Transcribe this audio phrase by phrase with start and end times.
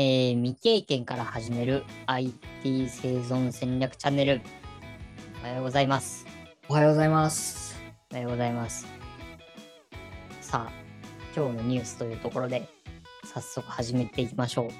[0.00, 4.40] えー未経験から始める IT 生存戦略チャンネル。
[5.42, 6.24] おはようございます。
[6.68, 7.74] おはようございます。
[8.12, 8.86] おはようございます。
[10.40, 10.72] さあ、
[11.36, 12.68] 今日のニュースというところで、
[13.24, 14.70] 早速始めていきましょう。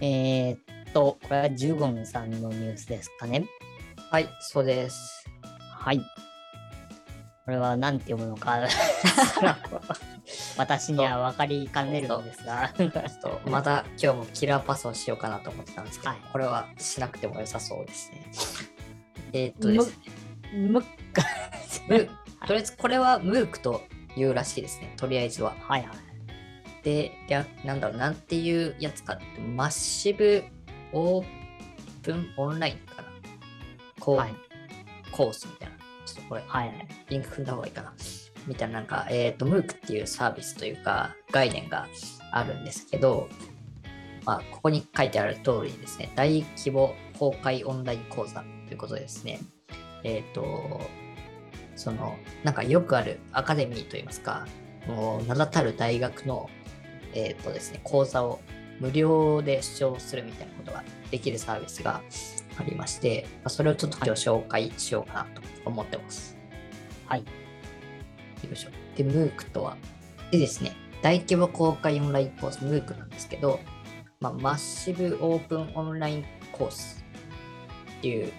[0.00, 3.48] えー、っと、これはジュゴンさんのニュースですかね。
[4.12, 5.28] はい、そうです。
[5.72, 5.98] はい。
[5.98, 8.60] これは何て読むのか、
[10.56, 12.72] 私には分かりかねるのですが。
[12.76, 18.30] ちょっとまた今日もキラーパスをしようかなと思ってたんですけど、はいこれはしなくても良さそうですね。
[19.32, 20.14] えーっとですね。
[20.68, 22.08] ムー
[22.46, 23.82] とりあえずこれはムークと
[24.16, 25.56] いうらしいですね、とりあえずは。
[25.60, 26.84] はいはい。
[26.84, 30.44] で、でなんだろう、なんていうやつかって、マッシブ
[30.92, 31.26] オー
[32.02, 33.08] プンオンラインかな。
[33.98, 34.34] こう、はい
[35.10, 35.76] コースみたいな。
[36.04, 36.88] ちょっとこれ、はいはい。
[37.08, 37.92] リンク踏んだ方がいいかな。
[38.46, 41.86] みたいな、なんか、えっ、と、MOOC っていうサービスというか、概念が
[42.32, 43.28] あるんですけど、
[44.24, 49.40] まあ、ここに書いてある通りにですね、大規模公開オンライン講座ということですね、
[50.02, 50.80] えっ、と、
[51.76, 54.46] その、なんかよくあるアカデミーといいますか、
[54.86, 56.48] もう名だたる大学の、
[57.14, 58.40] えっ、とですね、講座を
[58.80, 62.02] 無料で視聴するみたいなことができるサービスが
[62.58, 66.36] ありまして、それをちょっと今日紹介しようかなと思ってます。
[67.06, 67.24] はい。
[68.44, 68.70] よいしょ。
[68.96, 69.76] で、MOOC とは。
[70.30, 73.60] でですね、大規模公開オンラインコース MOOC なんですけど、
[74.20, 77.04] まあ、マッシブオープンオンラインコース
[77.98, 78.32] っていう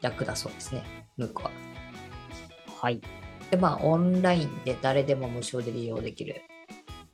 [0.00, 0.82] 略だそうですね、
[1.18, 1.50] MOOC は。
[2.80, 3.00] はい。
[3.50, 6.42] で、まあ、オンラインで誰でも無償で利用できる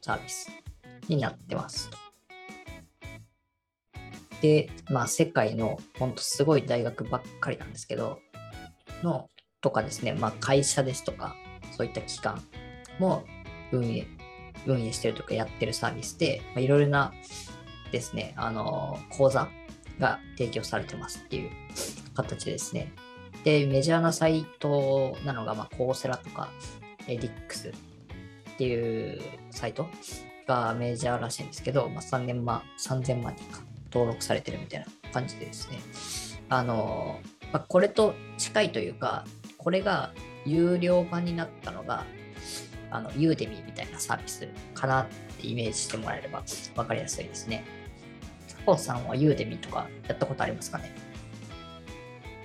[0.01, 0.51] サービス
[1.09, 1.99] になってますと。
[4.43, 8.19] で、まあ、世界のほんとすごい大学ばっかりなんですけど、
[9.03, 11.35] の、とかですね、まあ、会社ですとか、
[11.77, 12.43] そういった機関
[12.99, 13.25] も
[13.73, 14.07] 運営、
[14.67, 17.13] 運営してるとかやってるサービスで、ま、いろいろな
[17.91, 19.49] ですね、あの、講座
[19.99, 21.51] が提供されてますっていう
[22.15, 22.93] 形ですね。
[23.45, 26.49] で、メジャーなサイトなのが、まあ、コーセラとか、
[27.07, 27.73] エディックスっ
[28.57, 29.21] ていう
[29.51, 29.87] サイト
[30.47, 35.79] がメジャーらしいんですけど、まあ、3年万、3000万人か登録されてるみたいな感じでですね。
[36.49, 37.21] あの、
[37.53, 39.25] まあ、これと近いというか、
[39.59, 40.13] これが
[40.45, 42.05] 有料版になったのが、
[42.91, 45.07] あの、ユーデミーみたいなサービスかなっ
[45.41, 46.43] てイメージしてもらえれば
[46.75, 47.65] 分かりやすいですね。
[48.47, 50.93] サポさんはユーデミーとかやったことありますかね？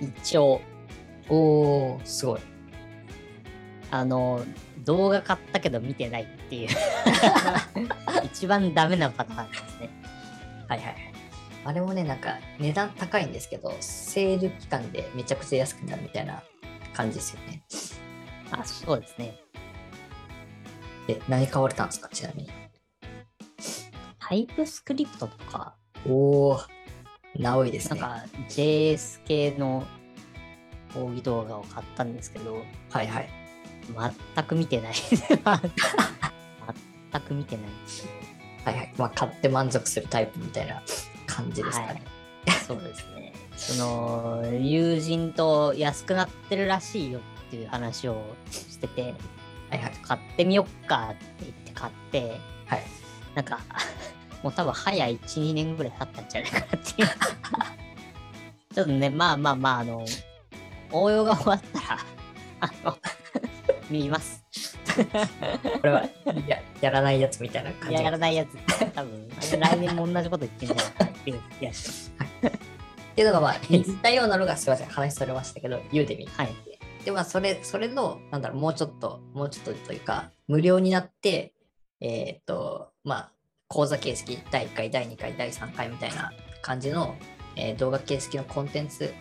[0.00, 0.60] 一応、
[1.28, 2.40] おー、すごい。
[3.90, 4.44] あの、
[4.84, 6.68] 動画買ったけど見てないっていう。
[8.24, 9.90] 一番ダメなパターンですね。
[10.68, 10.96] はいはいはい。
[11.64, 16.42] あれもね、なんか値段高いんですけど、セール期間でめちゃくちゃ安くなるみたいな
[16.94, 17.62] 感じですよね。
[18.52, 19.36] あ、そうですね。
[21.06, 22.08] で、何買われたんですか？
[22.08, 22.50] ちなみに。
[24.18, 25.74] タイプスクリプトとか、
[26.06, 26.66] おー、
[27.38, 28.00] なおいですね。
[28.00, 29.84] なんか JS 系の
[30.94, 33.28] 講義動画を買ったんですけど、はいはい。
[34.36, 34.94] 全く見てない。
[37.12, 37.66] 全く見てない。
[38.64, 38.94] はいはい。
[38.96, 40.80] まあ、買って満足するタイプみたいな
[41.26, 42.02] 感じですかね。
[42.66, 43.32] そうですね。
[43.56, 49.92] その、友人と安くなってるらしいよっていう話をしてて、はいはい。
[50.02, 52.82] 買ってみよっかって言って買って、はい。
[53.34, 53.58] なんか、
[54.44, 57.08] もう多分早1、2年ぐらい経ったんじゃないかなっていう。
[58.72, 60.06] ちょっとね、まあまあまあ、あの、
[60.92, 61.98] 応用が終わったら、
[62.60, 62.96] あの、
[63.90, 64.44] 見ます。
[65.80, 66.04] これは
[66.46, 68.18] ややらないやつみたいな感じややらが。
[68.18, 68.56] ないやつ。
[68.92, 69.28] 多分、
[69.58, 72.12] 来年も同じこと言ってんじゃないかなっていう気がします。
[72.46, 76.30] っていうのが、まあ、似たようなのが、すいません、話それましたけど、ユーデミー。
[76.30, 76.69] はい。
[77.04, 81.54] で、まあ、それ、それの、なんだろう、もうちょっと、もうちょっとというか、無料になって、
[82.00, 83.32] えっ、と、まあ、
[83.68, 87.16] 講座形式、第1回、第2回、第3回みたいな感じの、
[87.56, 89.12] えー動画形式のコンテンツ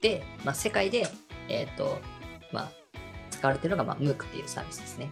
[0.00, 1.06] で、まあ、世界で、
[1.48, 1.98] えっ、と、
[2.52, 2.70] まあ、
[3.30, 5.10] 使われてるのが、まあ、MOOC っていうサービスですね。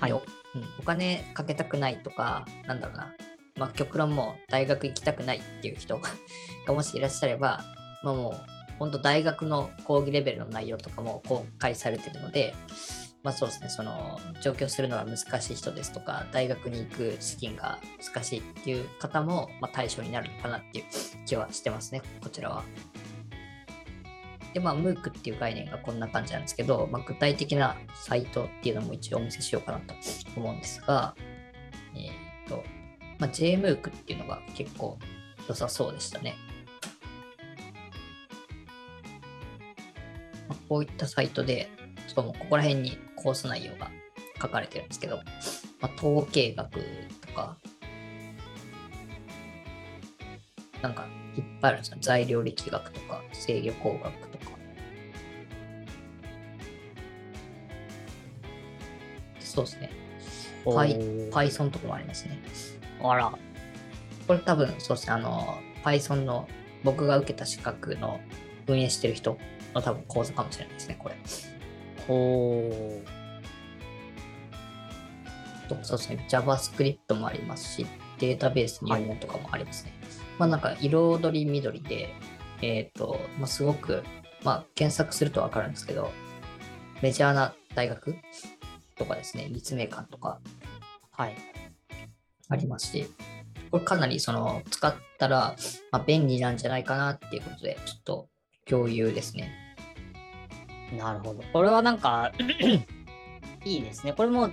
[0.00, 0.22] はいおうん、
[0.78, 3.14] お金かけたくないとか、なんだろうな、
[3.56, 6.10] まあ、極論もう大学行きたくないっていう人が
[6.72, 7.64] もしいらっしゃれば、
[8.02, 12.54] まあ、もう本当大学の講義レベルの内容とかも公開されてるので、
[13.22, 17.78] まあそうですね、その上京するのが難しい人ですとか、大学に行く資金が
[18.12, 20.84] 難しいっていう方も、まあ、対象になるのかなっていう
[21.26, 22.64] 気はしてますね、こちらは。
[24.54, 29.94] で、まあ、MOOC っていう概念がこんな感じなんですけど、まあ、具体的なサイトっていうのも一応お見せしようかなと
[30.36, 31.14] 思うんですが、
[31.94, 32.64] えっ、と、
[33.18, 34.98] まあ、JMOOC っていうのが結構
[35.48, 36.34] 良さそうでしたね。
[40.48, 41.68] まあこういったサイトで、
[42.06, 43.90] しかもここら辺にコース内容が
[44.40, 45.16] 書かれてるんですけど、
[45.80, 46.80] まあ、統計学
[47.26, 47.56] とか、
[50.82, 51.06] なんか
[51.36, 51.98] いっぱいあるんですよ。
[52.00, 54.44] 材料力学とか制御工学とか。
[59.40, 59.90] そうですね。
[60.64, 62.38] Python とかもありますね。
[63.02, 63.32] あら、
[64.26, 65.14] これ多分そうですね。
[65.14, 66.48] あの、Python の
[66.84, 68.20] 僕が受けた資格の
[68.66, 69.38] 運営してる人
[69.74, 71.16] の多分講座かもしれないですね、これ。
[72.06, 73.02] ほ
[75.68, 76.26] とそうですね。
[76.28, 77.86] JavaScript もありますし、
[78.18, 79.92] データベース入門とかもありますね。
[80.38, 82.14] まあなんか彩り緑で、
[82.62, 84.02] えっ、と、まあ、すごく、
[84.42, 86.10] まあ検索するとわかるんですけど、
[87.02, 88.16] メジャーな大学
[88.96, 90.48] とかですね、立命館とかう。
[91.10, 91.36] はい。
[92.48, 93.06] ありますし、
[93.70, 95.54] これかなりその使ったら、
[95.92, 98.28] まあ、便利なんじゃないかなっていうことで、ちょっと
[98.68, 99.50] 共有ですね。
[100.96, 101.42] なるほど。
[101.52, 102.32] これはなんか、
[103.64, 104.12] いいですね。
[104.12, 104.50] これも、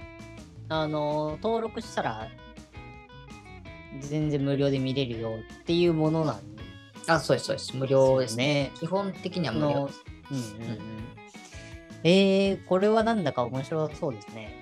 [0.69, 2.27] あの、登録したら、
[3.99, 6.63] 全然無料で見れるよっていうものなんで
[7.07, 7.77] あ、そうです、そうです。
[7.77, 8.45] 無料ですね。
[8.45, 8.71] ね。
[8.79, 10.03] 基本的には無料です。
[10.31, 10.79] うんうんうん。
[12.03, 14.61] えー、これはなんだか面白そうですね。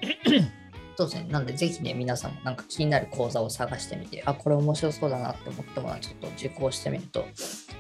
[0.96, 1.28] そうですね。
[1.30, 7.26] なんで、ぜひね、皆さんもなんか気になる講座を探してみて、あ、これ面白そうだなって思ったものはちょっと受講してみると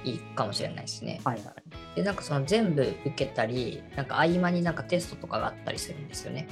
[0.03, 1.21] いいかもしれないですね。
[1.23, 1.95] はいはい。
[1.95, 6.47] で、なんかその全部受けたり、なんか合間になんかテストとかがあったりするんですよね。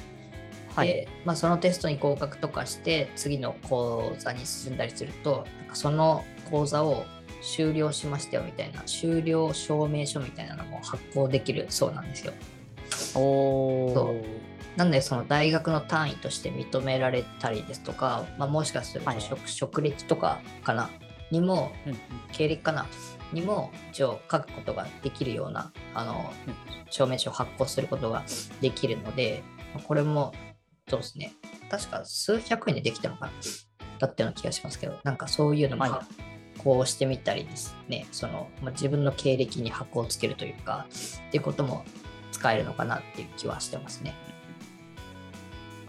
[0.76, 0.88] はい。
[0.88, 7.06] で、まあ、そのテストに合格とかして、次の講座に進んだりすると、なんかその講座を
[7.42, 12.34] 終了しましたよみたいな、終了証明書みたいなのも発行できるそうなんですよ。
[13.16, 14.51] おそー。
[14.78, 20.90] なんでその大学の単位として認められたりですとか、まあ、もしかすると職,、職歴とかかな
[21.30, 22.00] にもうんうん。
[22.32, 22.86] 経歴かな
[23.34, 26.54] にも一応書くことができるようなあのうん。
[26.90, 28.24] 証明書を発行することが
[28.60, 29.44] できるので
[29.86, 30.34] これも
[30.90, 31.34] そうですね。
[31.70, 33.32] 確か数百円でできたのかな。
[34.00, 35.92] だったような気がしますけどなんかそういうのもはい。
[35.92, 36.06] 発
[36.64, 38.06] 行してみたりですね。
[38.12, 40.86] その、まあ、自分の経歴に発行をつけるというか
[41.28, 41.84] っていうことも
[42.32, 44.14] 使えるのかなっていう気はしてますね。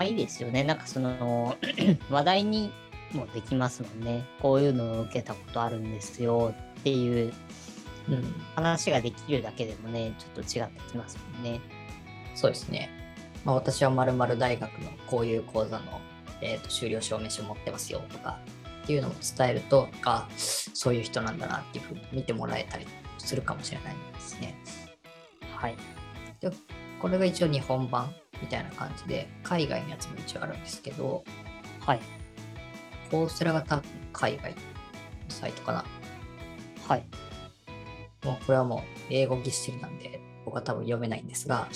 [0.02, 0.64] まあいいですよね。
[0.64, 1.56] なんかその、
[2.10, 2.72] 話題に
[3.12, 4.24] もできますもんね。
[4.40, 7.32] こういうのを受けたことあるんですよっていう
[8.08, 11.60] うん話ができるだけでもね、ちょっと違ってきますもんね。
[12.34, 12.90] そうですね。
[13.44, 16.00] まあ、私はまる大学のこういう講座の、
[16.40, 18.38] えー、と修了証明書持ってますよとか
[18.84, 22.86] っていうのを伝えると、あそういう人なんだなっていうふうに見てもらえたり
[23.18, 24.56] するかもしれないですね。
[25.54, 25.76] はい。
[26.40, 26.50] で
[27.00, 28.12] これが一応日本版
[28.42, 31.24] みたいな感じで、海外のやつも一応あるんですけど、
[31.80, 32.00] はい。
[33.10, 34.56] コースラが多分海外の
[35.28, 35.84] サイトかな。
[36.86, 37.04] はい。
[38.24, 38.80] もうこれはもう
[39.10, 41.68] 英語ぎっしりなんで、僕は多分読めないんですが、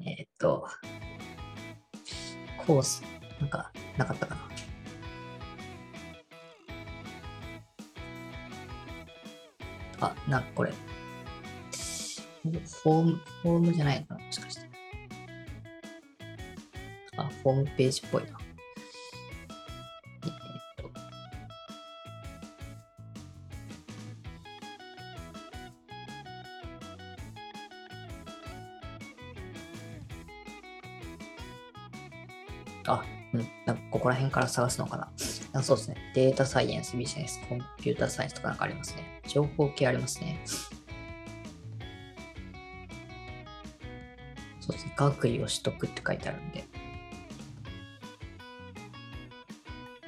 [0.00, 0.68] えーっと、
[2.66, 3.02] コース、
[3.40, 4.48] なんか、なかったかな。
[10.00, 10.72] あ、なんかこれ、
[12.42, 14.68] フォーム、フォームじゃないのかな、もしかして。
[17.16, 18.28] あ、ホームページっぽいな。
[20.22, 20.34] えーっ
[32.84, 33.04] と、あ、
[33.34, 35.10] うん、なんかここら辺から探すのかな。
[35.54, 35.96] あそうですね。
[36.14, 39.20] データサイエンス、ビジネス、コンピュータサイエンスとかなんかありますね。
[39.26, 40.06] 情報系ありま。
[40.06, 40.38] すね。
[44.98, 46.64] 学位を取得って書いてあるんで。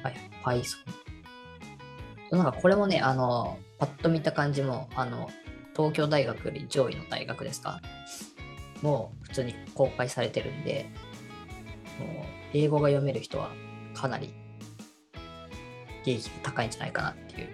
[0.03, 0.77] はい、Python。
[2.35, 5.29] なんかこれもね、あの、パッと見た感じも、あの、
[5.75, 7.81] 東京大学より上位の大学ですか？
[8.81, 10.89] もう普通に公開されてるんで、
[11.99, 13.51] もう英語が読める人は
[13.93, 14.33] かなり
[16.03, 17.47] 利益が高いんじゃないかなっていう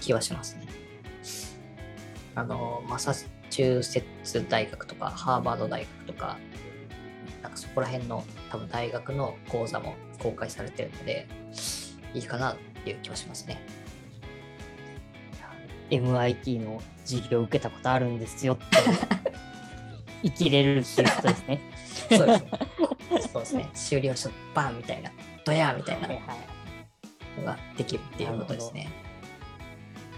[0.00, 0.66] 気はしますね。
[2.34, 3.14] あの、マサ
[3.52, 6.38] チューセッツ大学とか、ハーバード大学とか、
[7.42, 11.26] なんかそこら辺の多分大学の講座も公開されてるので、
[12.14, 13.62] いいかなっていう気はしますね。
[15.90, 18.64] MIT の授業を受けたことあるんですよって
[20.24, 21.60] 生きれるっていうことですね。
[22.08, 22.50] そうですね。
[23.32, 23.70] そうですね。
[23.74, 25.12] 終了書バンみたいな、
[25.44, 26.36] ドヤーみたいなはいはい
[27.38, 28.88] のができるっていうことですね。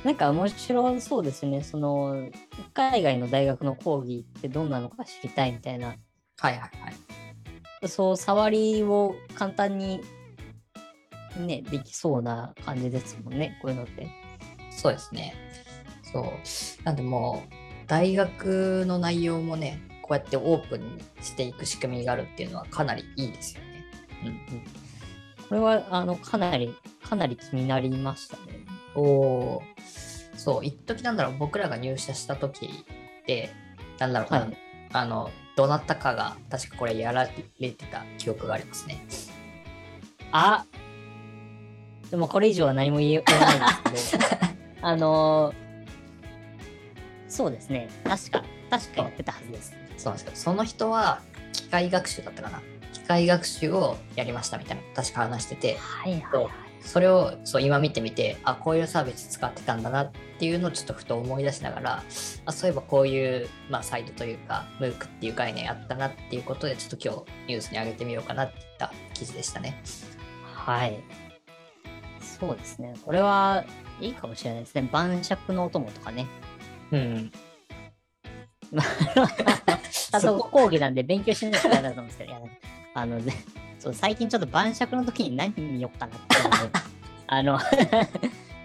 [0.04, 1.62] なんか面白そうですね。
[1.62, 2.28] その
[2.74, 5.88] 海外の大学の講義ってどんなのか知りたいみたいな。
[5.88, 5.96] はい
[6.38, 6.66] はいは
[7.82, 7.88] い。
[7.88, 10.02] そう、触りを簡単に
[11.38, 13.58] ね、できそうな感じですもんね。
[13.62, 14.08] こういうのって。
[14.70, 15.34] そうですね。
[16.12, 16.84] そう。
[16.84, 17.54] なんでもう、
[17.86, 23.84] 大学の内容もね、こうやってオープンにしていく仕組みがあるっていうのはかなりいいですよね。
[24.26, 25.48] うん。
[25.48, 28.73] これは、あの、かなり、かなり気になりましたね。
[28.94, 33.50] おおーそう、一時なんだろう、僕らが入社した時って、
[33.98, 34.58] なんだろうな、はい
[34.92, 37.28] あの、どなたかが確かこれやら
[37.60, 39.04] れてた記憶がありますね。
[40.32, 40.64] あ
[42.10, 44.24] でもこれ以上は何も言えないんですけど、
[44.82, 45.64] あのー
[47.28, 47.88] そうですね。
[48.04, 49.74] 確か、確かやってたはずです。
[49.96, 51.20] そうなんですけど、その人は
[51.52, 52.62] 機械学習だったかな。
[52.92, 62.04] 機械学習をやりましたみたいな、確か話してて、はいはいそうそれをそう今見てみて、あ、こういうサービス使ってたんだなっていうのをちょっとふと思い出しながら、
[62.44, 69.82] あそういえばこういう、まあ、サイトというか、ムークっていう概念あったなっていうことで、ちょっと今日ニュースに上げてみようかなっていった記事でしたね。
[70.44, 71.02] はい。
[72.20, 72.94] そうですね。
[73.04, 73.64] これは
[74.00, 74.88] いいかもしれないですね。
[74.92, 76.26] 晩酌のお供とかね。
[76.92, 77.32] うん。
[80.12, 82.48] あと 講義なんで勉強しないとダメだと思うんですけど、
[82.94, 83.32] あの、ぜ
[83.84, 86.78] そう最近ちょっと晩酌の時に何見ようかなっていうので
[87.28, 87.58] あの、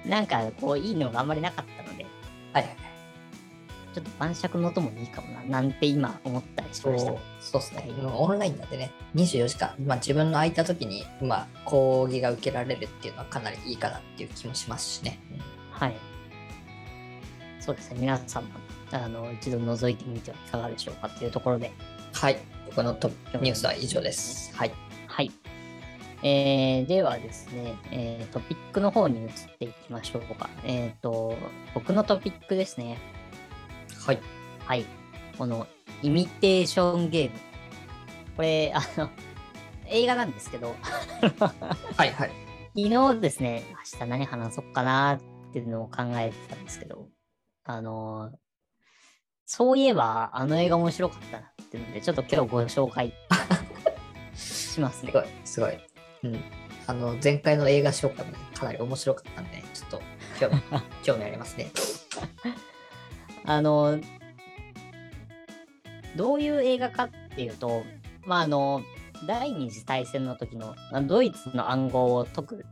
[0.05, 2.05] なんかこういいのがあんまりなかったので、
[2.53, 2.75] はいはいはい。
[3.93, 7.11] ちょっと晩酌のお供にいいかもな、なんて今思ったりしました。
[7.41, 7.89] そうですね。
[7.89, 15.19] 今オンラインなんでね、24時間、まあ、自分の空いた時に、まあ、講義が受けられるっていうのはかなりいいかなっていう気もしますしね。
[15.71, 15.95] はい。
[17.59, 17.97] そうですね。
[17.99, 18.51] 皆さんも、
[18.91, 21.73] あの、一度覗いてみてはいかがでしょうかっていうところで、
[22.13, 22.37] はい。
[22.67, 23.09] 僕のト
[23.41, 24.55] ニュースは以上です。
[24.55, 24.71] はい。
[26.21, 26.29] はい。
[26.29, 30.49] えー、ではですね、えー、トピックの方に移っていきましょうか。
[30.63, 31.35] えっ、と、
[31.73, 32.97] 僕のトピックですね。
[34.05, 34.19] はい。
[34.65, 34.85] はい。
[35.37, 35.67] この、
[36.01, 37.39] イミテーションゲーム。
[38.35, 39.09] これ、あの、
[39.87, 40.75] 映画なんですけど、
[41.97, 42.31] はいはい。
[42.75, 47.07] 昨日ですね、明日何話そうかなっていうのを考えてたんですけど、
[47.63, 48.31] あの、
[49.45, 53.13] そういえば、あの映画面白かったなっていうので、ちょっと今日ご紹介
[54.35, 55.23] しますねすご。
[55.23, 55.88] い、すごい。
[56.23, 56.39] うん。
[56.87, 60.01] あの、前回の映画紹介もねかなり面白かったんで、ちょっと
[60.39, 60.61] 興味
[61.03, 61.71] 興味ありますね。
[63.45, 63.99] あの、
[66.15, 67.83] どういう映画かっていうと、
[68.25, 68.81] まあ、あの、
[69.27, 70.75] 第二次大戦の時の
[71.07, 72.65] ドイツの暗号を解く、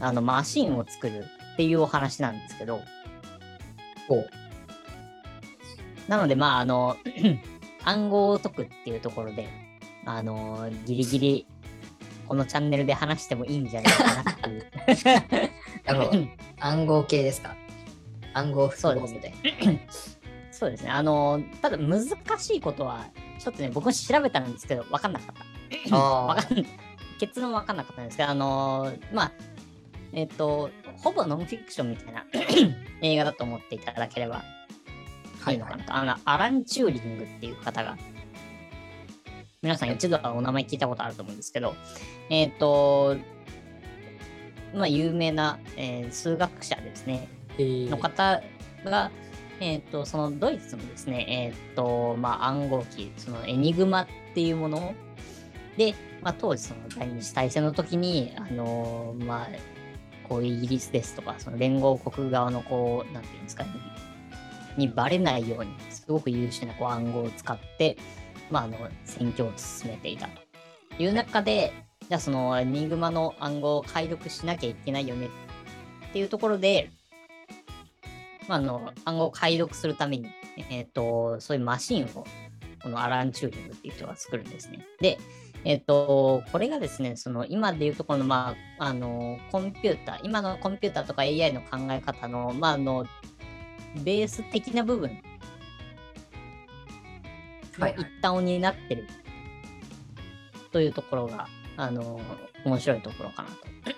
[0.00, 1.24] あの、マシンを作る
[1.54, 2.80] っていうお話なんですけど、
[6.08, 6.96] なので、まあ、あの、
[7.84, 9.48] 暗号を解くっていうところで、
[10.04, 11.46] あの、ギリギリ、
[12.26, 14.66] このチャンネルで話してもいいんじゃないかなっていう。
[15.86, 16.10] あの、
[16.60, 17.54] 暗号系ですか？
[18.34, 19.80] 暗号符号みたいな。
[20.50, 20.90] そうですね。
[20.90, 22.04] あの、ただ難
[22.38, 23.06] しいことは、
[23.38, 25.34] ちょっとね、僕も調べたんですけど、分かんなかっ
[25.88, 25.96] た。
[25.96, 26.66] あわかん
[27.18, 29.32] 結論分かんなかったんですけど、あのーまあ、
[30.12, 32.24] えっ、と、ほぼノンフィクションみたいな
[33.02, 34.44] 映画だと思っていただければはいい
[35.44, 35.84] はいいのかな。
[35.84, 35.94] と。
[35.94, 37.96] あの、アラン・チューリングっていう方が、
[39.62, 41.74] 皆さん一度はお名前聞いたことあると思うんですけど、
[42.30, 43.16] えっ、と、
[44.74, 47.90] まあ、有名な、えー数学者ですね、えー。
[47.90, 48.42] の方
[48.84, 49.10] が、
[49.60, 54.94] えっ、と、そのドイツのですね、えっ、と、まあ、暗号機、そのエニグマっていうもの
[55.76, 59.48] で、まあ、当時その第二次大戦の時に、あのーまあ、
[60.28, 63.70] こうイギリスですとか、その連合国側のこう、なんていうんですかね、
[64.76, 67.96] にバレないように、すごく優秀なこう暗号を使って、
[68.50, 71.72] まあ、あの、戦況を進めていたという中で、
[72.08, 75.28] じゃあそのエニグマの暗号を解読しなきゃいけないよね
[76.08, 76.90] っていうところで、
[78.48, 80.28] まあ、あの暗号を解読するために、
[80.70, 82.24] えっとそういうマシンを
[82.82, 84.86] このアラン・チューリングっていう人が作るんですね。
[85.00, 85.18] で、
[85.64, 93.04] えっとこれがですね、その今でいうところの,、まあ、あのコンピューター、今のコンピューターとか AI の考え方の,、まあ、あの
[94.04, 95.20] ベース的な部分
[97.78, 99.06] はいはい一端を担ってる
[100.72, 102.20] というところが、あの
[102.64, 103.56] 面白いところかなと。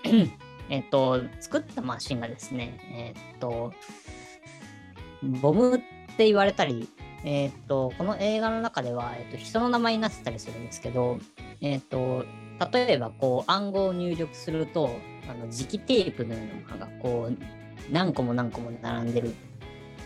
[0.70, 3.72] えっと、作ったマシンがですね、えっと、
[5.22, 5.80] ボムっ
[6.16, 6.88] て言われたり、
[7.24, 11.18] えっと、この映画の中では、えっと、人の名前になってたりするんですけど、
[11.60, 12.26] えっと、
[12.72, 14.90] 例えば、こう、暗号を入力すると、
[15.28, 19.34] あの、磁気テープのようなものが、こう、何個も何個も並んでる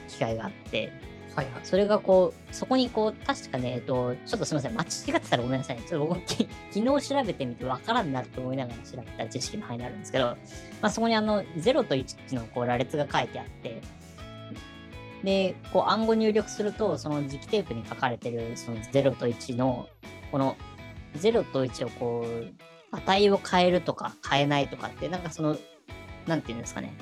[0.08, 0.92] 機械があって、
[1.34, 1.60] はいはい。
[1.62, 5.82] それがこう、そこにこう、確かね、えっと、ちょっとすみません、間違ってたらごめんなさいね。
[5.88, 6.46] ちょっと僕、昨
[7.00, 10.36] 日調べてみて分からんなって思いながら調べた知識の範囲になるんですけど、ま
[10.82, 13.80] あ、そこにあの、0と1のこう羅列が書いてあって、
[15.24, 19.88] で、こう暗号入力すると、その磁気テープに書かれてるその0と1の、
[20.30, 20.56] この
[21.16, 25.56] 0と1をこう、値を変えるとか変えないとかって、なんかその、
[26.26, 26.92] なんていうんですかね。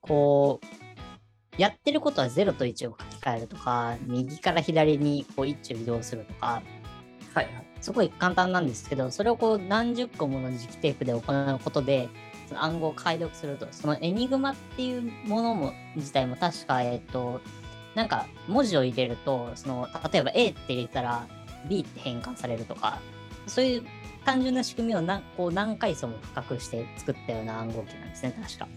[0.00, 0.81] こう、
[1.58, 6.62] やってることは0と1を書き換えるとか、右から左にこう1を移動するとか、
[7.34, 7.66] はいはい。
[7.80, 12.08] すごい簡単なんですけど、それをこう何十個もの磁気テープで行うことで、
[12.48, 17.40] その暗号を解読すると、そのエニグマっていうものも自体も確か、えっと、
[17.94, 21.26] なんか文字を入れると、その例えば A って入れたら
[21.68, 22.98] B って変換されるとか、
[23.46, 23.82] そういう
[24.24, 28.68] 単純な仕組みを何こう何回層も深くして作ったような暗号機なんですね、確か。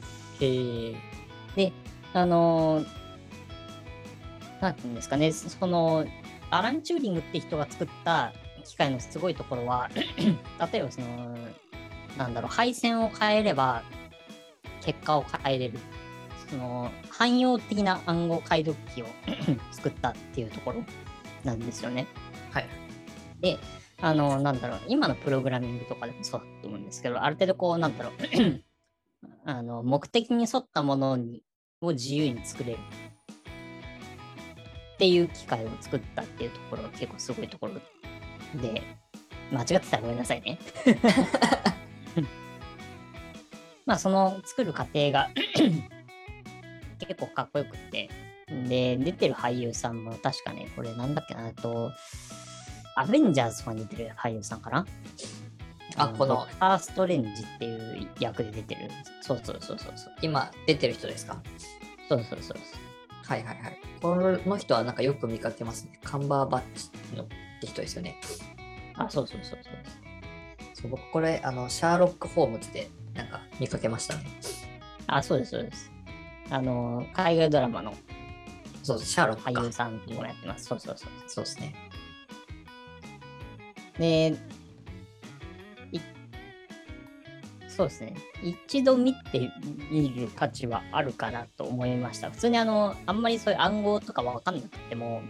[0.42, 0.96] へえ。
[1.56, 1.72] で、
[2.16, 3.06] あのー
[4.62, 6.06] なんていうんですかね、その、
[6.50, 8.32] アラン・チューリングって人が作った
[8.64, 9.90] 機械のすごいところは、
[10.72, 11.38] 例えばその、
[12.18, 13.84] なんだろう、配線を変えれば、
[14.82, 15.80] 結果を変えれる。
[16.50, 19.06] その、汎用的な暗号解読機を
[19.72, 20.84] 作ったっていうところ
[21.44, 22.08] なんですよね。
[22.52, 22.68] はい。
[23.42, 23.60] で、
[24.02, 28.14] あの、なんだろう、今のプログラミングとかでもそうだと思うんですけど、ある程度こう、なんだろう、
[29.46, 31.44] あの、目的に沿ったものに
[31.82, 32.80] を自由に作れる。
[34.96, 37.74] っていう機械を作ったっていうところが結構すごいところ
[38.62, 38.82] で、
[39.52, 40.58] 間違ってたらごめんなさいね。
[43.86, 45.30] まあ、その作る過程が
[47.00, 48.10] 結構かっこよくって、
[48.68, 51.92] で、出てる俳優さんも確かね、これなんだっけな、あと、
[52.96, 54.86] アベンジャーズとかに出てる俳優さんかな？
[55.98, 58.90] あこのドクター・ストレンジっていう役で出てる。
[59.22, 60.14] そうそうそうそうそう。
[60.22, 61.42] 今出てる人ですか？
[62.10, 62.58] そうそうそうそう。
[63.24, 63.80] はいはいはい。
[64.02, 64.16] こ
[64.48, 66.00] の人はなんかよく見かけますね。
[66.04, 68.20] カンバーバッチのって人ですよね。
[68.96, 69.74] あ、そうそうそうそう。
[70.74, 74.26] そう僕これあのシャーロック・ホームズでなんか見かけましたね。
[75.08, 75.92] あ、そうです、そうです。
[76.50, 77.94] あの、海外ドラマの
[78.84, 80.66] そうシャーロックか俳優さんもやってます。
[80.66, 81.10] そうそうそう。
[81.28, 81.74] そうですね。
[83.98, 84.36] で、
[87.76, 88.16] そうですね。
[88.42, 89.52] 一度見て
[89.92, 92.32] みる価値はあるかなと思いました。
[92.32, 95.22] 普通にあの、あんまりそういう暗号とかわかんなくても、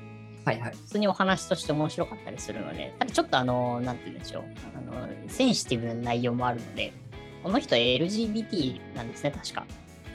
[0.45, 0.71] はいはい。
[0.71, 4.43] 普通にお話として面白かったりするので、ただちょっとあの、なんて言うんでしょう。
[4.77, 6.93] あの、センシティブな内容もあるので、
[7.41, 9.65] この人 LGBT なんですね、確か。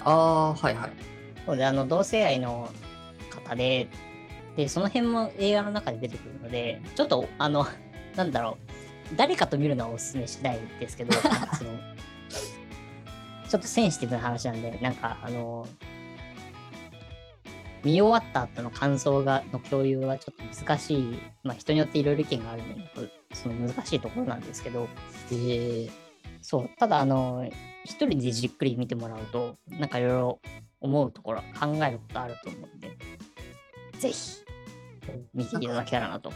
[0.05, 0.91] ああ、はいはい。
[1.45, 2.71] そうで、あの、同性愛の
[3.29, 3.89] 方で、
[4.57, 7.67] で、その辺も映画の中で出てくるので、ちょっと、あの、
[8.15, 8.59] なんだろ
[9.13, 11.13] う、誰かと見るのはおすすめしないですけど、
[11.59, 11.71] その、
[13.51, 15.67] ちょっとセンシティブな話なんで、なんか、あの、
[17.83, 22.85] 見終わった後の感想がの共有はちょっと難しい、まあ人によっていろいろ意見があるので、
[23.33, 24.87] その難しいところなんですけど、
[25.33, 25.91] えー、
[26.41, 27.45] そう、ただあの、
[27.85, 30.41] 一人でじっくり見てもらうと、なんかいろいろ
[30.81, 32.97] 思うところ、考えることあると思うんで、
[33.99, 34.45] ぜひ
[35.35, 36.33] 見ていただけたらなと。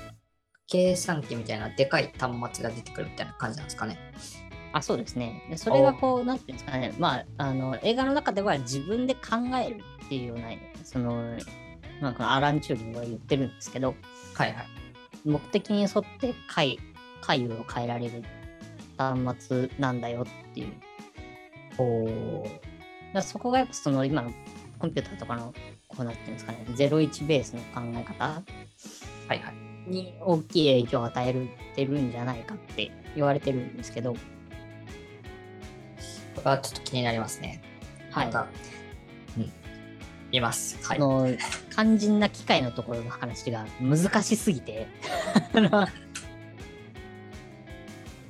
[0.67, 3.99] 計算機みたいなでかい端末が出てくるみたいな感じなんですかね。
[4.75, 5.47] あ、そうですね。
[5.49, 10.49] でそれがこう、なんていうんですかね、まあ、あの、映画の中では自分で考えるっていうような、
[10.83, 11.37] その、
[12.01, 13.95] なんかアラン・チューリングが言ってるんですけど、
[14.35, 14.67] はいはい。
[15.25, 16.81] 目的に沿って回、
[17.21, 18.25] 回路を変えられる
[18.99, 20.73] 端末なんだよっていう。
[21.79, 22.45] お
[23.13, 24.33] だそこがやっぱその今の
[24.79, 25.55] コンピューターとかの
[25.89, 28.43] こうなっていうんですかね、01ベースの考え方は
[29.35, 29.55] いはい。
[29.87, 34.17] に大きい影響を与えてるんじゃないかって言われてるんですけど、
[36.43, 37.63] はちょっと気になりますね。
[38.11, 38.47] はいまた、
[39.37, 39.53] うん。
[40.31, 40.77] 見ます。
[40.87, 40.99] はい。
[40.99, 41.29] その
[41.71, 44.87] 肝心な機械のところの話が難しすぎて、
[45.55, 45.89] あの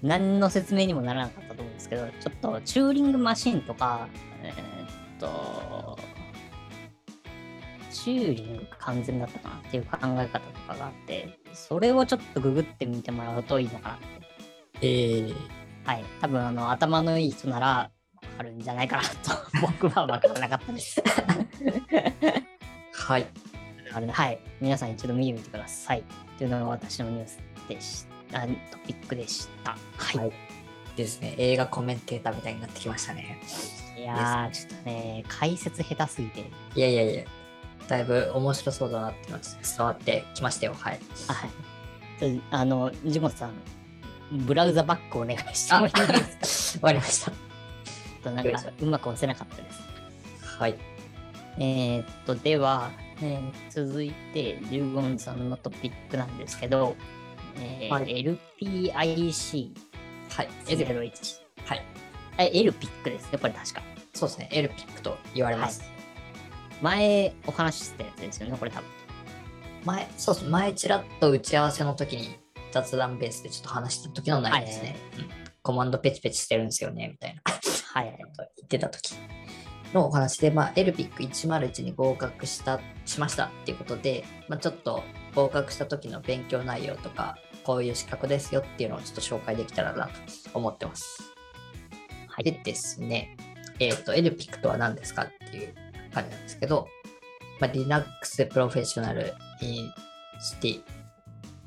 [0.03, 4.07] 何の説明にもならなかったと思うんですけど、ちょっとチューリングマシンとか、
[4.43, 4.57] えーっ
[5.19, 5.99] と、
[7.91, 14.05] チューリング完全だったかなっていう考え方とかがあって、それをちょっとググってみてもらうといいのかなって。
[14.83, 15.35] えー、
[15.87, 16.05] はい。
[16.21, 17.91] 多分、あの、頭のいい人なら、
[18.33, 19.09] わかるんじゃないかなと、
[19.61, 21.03] 僕は分からなかったです。
[22.93, 23.27] はい。
[23.93, 24.39] あれはい。
[24.61, 26.03] 皆さん一度見てみてください。
[26.39, 28.41] というのが私のニュースでした。
[28.41, 29.73] あトピックでした。
[29.73, 29.79] は
[30.15, 30.19] い。
[30.19, 30.33] はい
[30.97, 31.35] ですね。
[31.39, 33.41] 映画コメンテーターみたいになってきましたね。
[33.99, 36.49] い、やー、ちょっとね、解説下手すぎて。
[36.77, 37.25] いやいやいや。
[37.89, 39.45] だいぶ面白そうだなってのが
[39.77, 40.75] 伝わってきましたよ。
[40.79, 41.01] はい。
[42.21, 42.41] はい。
[42.53, 43.53] あの、ジモさん、
[44.31, 46.87] ブラウザバックお願いしてもいいですか？
[46.87, 47.33] わかりました。
[48.25, 49.81] となんか、うまく押せなかったです。
[50.59, 50.75] はい。
[51.59, 52.91] えーっと、では、
[53.23, 56.97] えー続いて、ジュゴンさんのトピックなんですけど、
[57.57, 59.71] えーはい LPIC01。
[60.31, 60.49] はい。
[61.67, 61.83] はい。
[62.39, 63.83] え、エルピックですね、これ確か。
[64.15, 64.49] そうですね。
[64.53, 65.85] エルピックと言われます。
[66.83, 68.89] 前お話ししたやつですよね、これ多分。
[69.85, 70.47] 前、そうです。
[70.49, 72.37] 前ちらっと打ち合わせの時に
[72.73, 74.97] 雑談ベースでちょっと話した時の内容ですね。
[75.19, 77.41] うんコマンドペチペチしてるんですよね、みたいな。
[77.95, 78.17] はいはい。
[78.57, 79.15] 言ってた時
[79.93, 85.05] のお話で、まあ、エルピック101に合格したしましたっていうことで、まあ、ちょっと
[85.37, 90.13] 合格した時の勉強内容とかこういう資格ですよっていうのをちょっと紹介できたらなと
[90.55, 91.33] 思ってます。
[92.27, 93.37] はいでですね、
[93.79, 95.73] えっ、と、LPIC とは何ですかっていう
[96.13, 96.89] 感じなんですけど、
[97.61, 100.83] まあ、Linux Professional Insti、ちょっ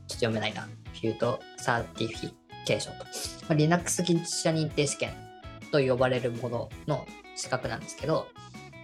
[0.08, 3.12] と読めないな、 tute Certification と、ま
[3.52, 5.27] あ、Linux 技術者認定試験
[5.72, 8.28] と呼ばれるものの資格なんですけど、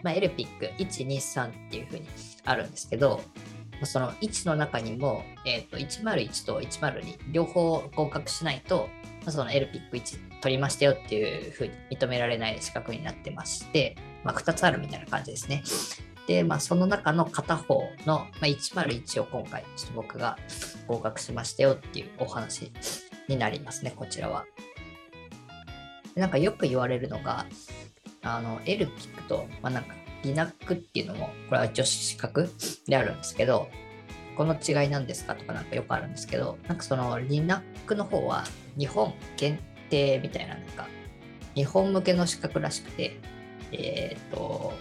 [0.03, 2.07] まあ、LPIC123 っていう風に
[2.45, 3.21] あるんですけど、
[3.83, 8.89] その1の中にも、えっと101と102両方合格しないと、
[9.27, 15.63] その LPIC1 取りましたよっていう風に認められない資格になってまして、まあ、2つあるみたいな感じですね。
[16.27, 20.37] で、まあ、その中の片方の、まあ、101を今回、ちょっと僕が
[20.87, 22.71] 合格しましたよっていうお話
[23.27, 24.45] になりますね、こちらは。
[26.15, 27.45] なんかよく言われるのが、
[28.21, 32.49] あの、LPIC と、まあ、なんか LINAC っていうのも、これは女子資格
[32.87, 33.67] であるんですけど、
[34.35, 38.45] この違いなんですかとかなんかよくあるんですけど、なんかその LINAC の方は
[38.77, 40.87] 日本限定みたいな、なんか
[41.55, 43.19] 日本向けの資格らしくて、
[43.71, 44.73] えっ、と、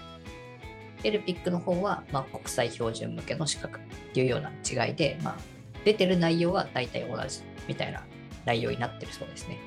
[1.03, 3.83] LPIC の方は、まあ、国際標準向けの資格っ
[4.15, 5.37] ていうような違いで、まあ、
[5.85, 8.05] 出てる内容は大体同じみたいな
[8.45, 9.59] 内容になってるそうですね。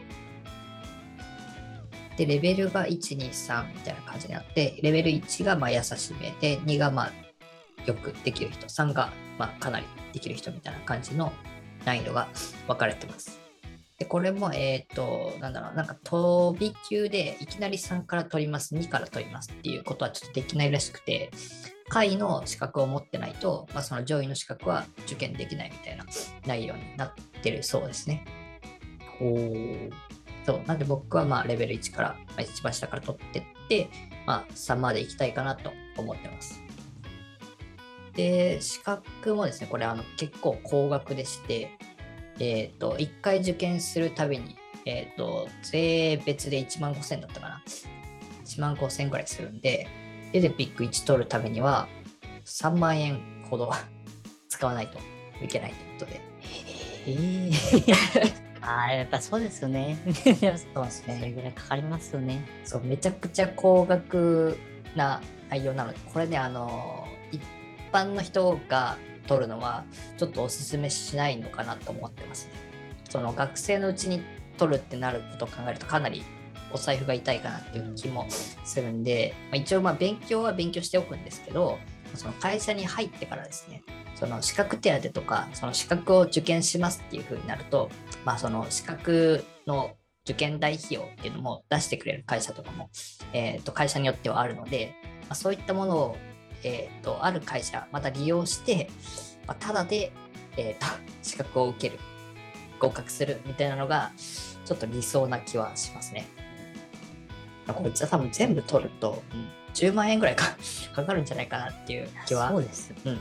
[2.17, 7.12] で、レベルが1、2、3みたいな感じになって、レベル1がまあ優しめで、2がまあ
[7.86, 11.32] よくできる人、3がまあかなりできる人みたいな感じの
[11.86, 12.28] 難易度が
[12.67, 13.39] 分かれてます。
[13.97, 21.32] で、これも、えっ、と、なんだろう、なんか飛び級でいきなり3から取ります、2から取りますっていうことはちょっとできないらしくて、
[21.88, 26.06] 下位の資格を持ってないと、まあ、その上位の資格は受験できないみたいな
[26.45, 28.25] 内容になってるそうですね。
[29.21, 29.91] おー
[30.45, 30.62] そう。
[30.67, 33.89] なんで僕はまあレベル1から、まあ、一番下から取ってって、
[34.25, 36.62] まあ3まで行きたいかなと思ってます。
[38.13, 41.77] で、資格もですね、これあの結構高額でして、
[42.39, 47.63] えっ、と、1回受験するたびに、えっ、と、税別で1万5000だったかな。
[48.45, 49.88] 1万5000ぐらいするんで、
[50.34, 51.88] エレピック1取るためには
[52.45, 53.71] 3万円ほど
[54.49, 54.99] 使わないと
[55.43, 56.21] いけないということで。
[57.08, 59.97] えー、ああ、やっぱそうですよね。
[60.13, 60.67] そうです
[61.04, 62.43] それぐらいかかりますよね。
[62.63, 64.58] そう、めちゃくちゃ高額
[64.95, 67.41] な内容なので、これね、あの、一
[67.91, 68.97] 般の人が
[69.28, 69.86] 取るのは、
[70.17, 72.54] ちょっとおすすめしないのかなと思ってますね。
[73.10, 74.21] その学生のうちに
[74.58, 76.23] 取るってなることを考えると、かなり
[76.73, 81.78] お財布が痛いかなっていう気もするんで、まあ、一応、まあ、勉強は勉強しておくんですけど、
[82.15, 83.84] その会社に入ってからですね、
[84.15, 87.89] その資格手当とか、その資格を受験しますっていう風になると、
[88.23, 92.89] まあ、その資格の受験代費用っていうのも出してくれる会社とかも、
[93.34, 96.17] えー、と会社によってはあるので、まあ、そういったものを、
[96.63, 98.89] えー、とある会社また利用して、
[99.45, 100.12] まあ、ただで、
[100.58, 100.86] えー、と
[101.21, 101.99] 資格を受ける
[102.80, 106.28] 合格するみたいなのがちょっと理想な気はしますね。
[107.67, 110.56] まあこれじゃ多分全部取ると、うん10万円ぐらいか
[110.93, 112.93] かかるんじゃないかなっていう気はそうです。
[113.06, 113.19] うん、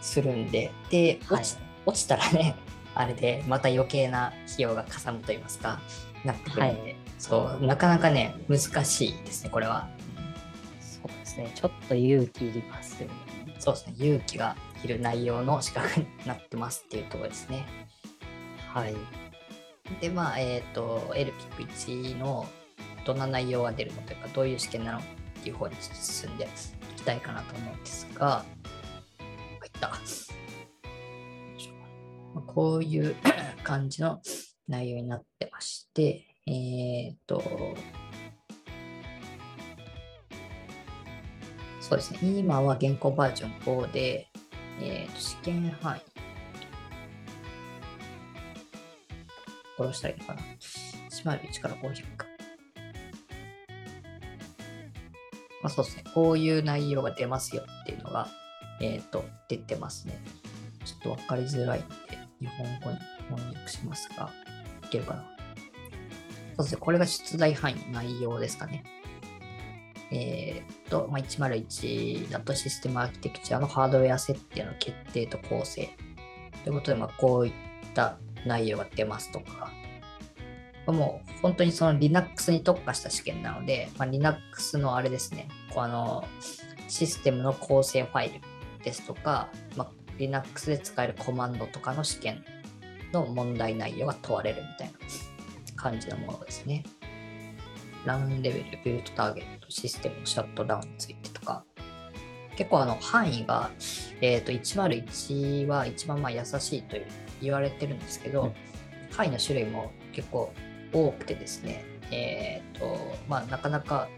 [0.00, 2.54] するんで、で、はい落ち落ちたらね、
[2.94, 5.80] あれでまた余計な費用がかさむと言いますか、
[6.24, 9.88] なってくるんで、そう、なかなかね、難しいですね、これは。
[10.80, 11.50] そうですね。
[11.54, 13.14] ちょっと勇気いりますよね。
[13.58, 17.64] そうですね、勇気がいる内容の資格になってますっていうところですね。
[18.72, 18.94] はい。
[20.00, 22.46] で、まあ、えっ、と、LPIC1 の
[23.04, 25.02] どんな内容が出るのというか、どういう試験なのっ
[25.42, 26.48] ていう方に進んでい
[26.96, 28.44] きたいかなと思うんですが、
[32.58, 33.14] こういう
[33.62, 34.20] 感じの
[34.66, 37.42] 内容になってまして、えっ、と、
[41.80, 44.28] そうですね、今は現行バージョン5で、
[44.80, 46.00] えっ、と、試験範囲、
[49.78, 50.42] 殺したらいいのかな。
[51.10, 52.02] 101から500。
[55.62, 56.04] まあそうですね。
[56.14, 58.28] こういう内容が出ますよっていうのが、
[58.80, 60.18] えっ、と、出てますね。
[60.84, 61.88] ちょっとわかりづらいんで、
[62.40, 64.30] 日本語に翻訳しますが、
[64.84, 65.24] いけるかな。
[66.56, 66.80] そうですね。
[66.80, 68.84] これが出題範囲内容ですかね。
[70.10, 75.90] えっ、と、まあ、101だとシステムアーキテクチャのハードウェア設定の決定と構成。
[76.64, 77.52] ということで、まあ、こういっ
[77.94, 79.70] た内容が出ますとか、
[80.86, 86.24] もう本当にその Linux に特化した試験なので、まあ、Linux のあれですね、こうあの
[86.88, 88.40] システムの構成ファイル
[88.82, 92.44] ですとか、まあ、Linux で使えるコマンドとかの試験
[93.12, 94.98] の問題内容が問われるみたいな
[95.76, 96.84] 感じのものですね。
[98.04, 101.64] ランレベル、ビルトターゲット、システムのシャットダウンについてとか、
[102.56, 103.70] 結構あの範囲が、
[104.20, 107.06] えー、と101は一番まあ優しいという
[107.40, 108.52] 言われてるんですけど、うん
[109.18, 110.52] 範囲の種類も結構
[110.92, 114.08] 多くてですね、えっ、と、まあ、なかなか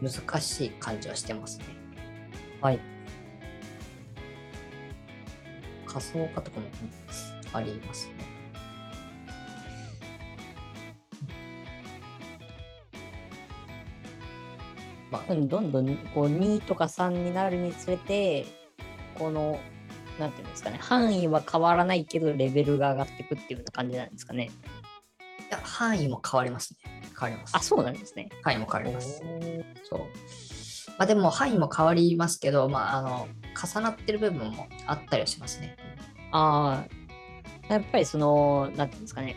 [0.00, 1.64] 難しい感じはしてますね。
[2.60, 2.80] はい。
[5.92, 6.66] 仮想化とかも
[7.52, 8.14] ありますね。
[15.10, 18.46] まあ、どんどんこう2とか3になるにつれて、
[19.16, 19.58] この、
[20.20, 24.44] なんていうんですかね、範囲は変わらないけど、レベルが上がっていくっていうような感じなんですかね。
[24.44, 27.02] いや範囲も変わりますね。
[27.18, 27.56] 変わります。
[27.56, 28.28] あ、そうなんですね。
[28.42, 29.20] 範囲も変わります。
[29.82, 30.00] そう。
[31.00, 35.74] まあでも範囲も変わりますけど、まああの、重なってる部分もあったりはしますね。
[36.30, 36.84] あ
[37.70, 39.34] あ、やっぱりその、なんていうんですかね。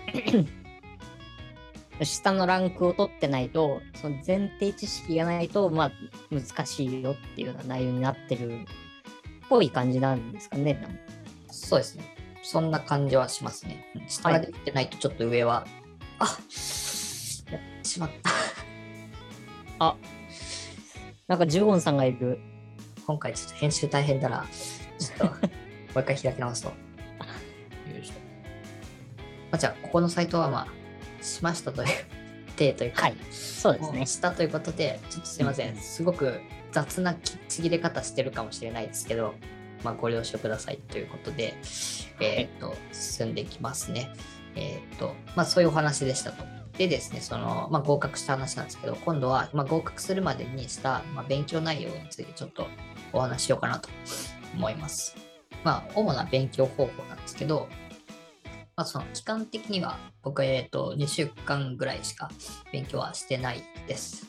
[2.04, 5.92] 下のランクを取ってないと、その前提知識がないと、まあ、
[6.30, 8.66] 難しいよっていうような内容になってるっ
[9.48, 10.86] ぽい感じなんですかね。
[11.50, 12.04] そうですね。
[12.42, 13.86] そんな感じはしますね。
[14.10, 15.66] 下ができてないとちょっと上は、
[16.20, 18.32] あやってしまった。
[19.80, 19.96] あ、
[21.28, 22.40] なんかジュゴンさんがいる。
[23.08, 24.46] 今回ちょっと編集大変だな。
[25.00, 25.40] ちょっと、 も
[25.96, 26.70] う一回開き直すと。
[26.70, 26.76] よ
[28.02, 28.14] いしょ。
[28.14, 28.20] ま
[29.54, 31.90] あ、じゃあ、ここのサイトはまあ、しましたという、
[32.58, 34.06] 手というか、はい、そうですね。
[34.06, 35.76] したということで、ちょっとすいません。
[35.78, 39.36] すごく雑なきちぎれ方してるかもしれないですけど、
[39.84, 41.56] まあ、ご了承くださいということで、
[42.20, 44.12] えっ、と、進んでいきますね。
[44.56, 46.63] えっ、と、まあ、そういうお話でしたと。
[46.78, 52.68] でですね、その、まあ、合格した話なんですけど、今度は、まあ、合格するまでにした、まあ、勉強内容についてちょっと
[53.12, 53.90] お話しようかなと
[54.56, 55.16] 思います。
[55.64, 57.68] まあ、主な勉強方法なんですけど、
[58.76, 62.32] まあ、その期間的には僕は、えっと2週間ぐらいしか
[62.72, 64.28] 勉強はしてないです。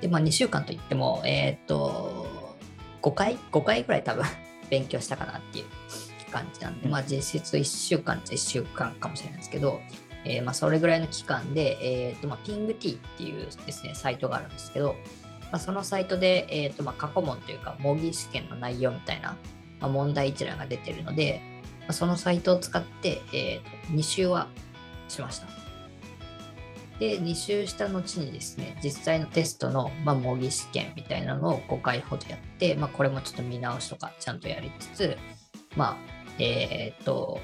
[0.00, 2.26] で、まあ、2週間といっても、えっ、と、
[3.02, 4.24] 5回 ?5 回ぐらい多分
[4.70, 5.64] 勉強したかなっていう
[6.30, 9.80] 感じなんで、まあ、実質1週間じゃ1週間かもしれないですけど、
[10.24, 14.96] えーまあ、それぐらいの期間で、えっ、と、まあ、PingT っていうですね、サイトがあるんですけど、
[15.52, 19.36] まあ、そのサイトで、えっ、と、ま、過去問というか、模擬試験の内容みたいな、
[19.80, 21.40] ま、問題一覧が出てるので、
[21.86, 24.48] まそのサイトを使って、えーと2週は
[25.08, 25.64] しました。
[26.98, 35.18] で、2週した後にですね、実際のテストの、まあ、模擬試験みたいなのを5回ほどやって、まあ、これもちょっと見直しとかちゃんとやりつつ、
[35.76, 35.96] まあ、
[36.38, 37.40] えっ、と、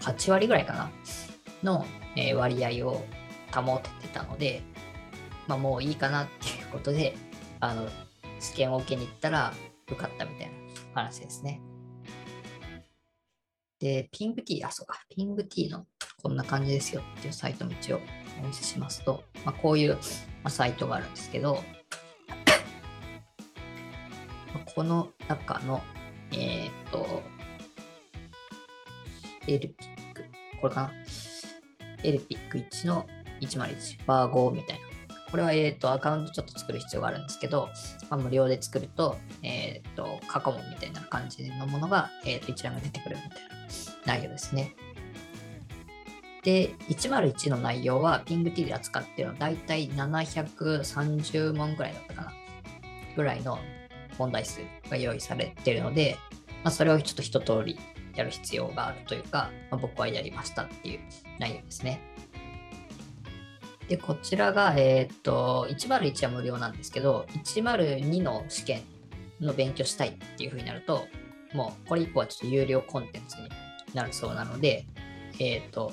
[0.00, 0.90] 8割ぐらいかな
[1.62, 1.84] の、
[2.16, 3.04] え割合を
[3.52, 4.62] 保ててたので、
[5.46, 7.16] まあ、もういいかなっていうことで、
[7.60, 7.88] あの、
[8.38, 9.52] 試験を受けに行ったら
[9.86, 10.52] 受かったみたいな
[10.94, 11.60] 話ですね。
[13.80, 15.86] で、ピングティー、あ、そうか、ピングティーの
[16.22, 18.00] こんな感じですよっていうサイトの一応
[18.42, 19.98] お見せしますと、まあ、こういう、
[20.48, 21.62] サイトがあるんですけど、
[24.74, 25.82] この中の、
[26.32, 27.22] えーっと、
[29.46, 30.24] エルピック、
[30.60, 31.27] これかな？
[32.04, 33.06] エルピック1の
[33.40, 34.88] 101、バー5みたいな。
[35.30, 37.68] これは、えーっと、アカウントちょっと作る必要があるんですけど、
[38.08, 43.38] まあ、無料で作ると、えーと、過去問みたいな感じのものが、えーと、一覧が出てくるみたいな
[44.06, 44.74] 内容ですね。
[46.42, 52.32] で、101の内容は PingT で扱っているのはだいたい730問ぐらいだったかな。
[53.16, 53.58] ぐらいの
[54.16, 56.16] 問題数が用意されているので、
[56.64, 57.78] まあ、それをちょっと一通り
[58.18, 61.00] やる必要があるというか、まあ、僕はやりましたっていう
[61.38, 62.00] 内容ですね。
[63.88, 68.82] で、こちらが、えーと、101は無料なんですけど、102の試験
[69.40, 71.06] の勉強したいっていう風になると、
[71.54, 73.48] もうこれ以降はちょっと有料コンテンツに
[73.94, 74.84] なるそうなので、
[75.38, 75.92] えっ、と、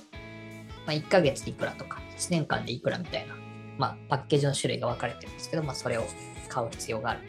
[0.88, 3.35] まあ、1ヶ月いくらとか、1年間でいくらみたいな、
[3.77, 6.05] まあ、パッケージの種類が分かれてるんですけど、まあ、それを
[6.49, 7.19] 買う必要がある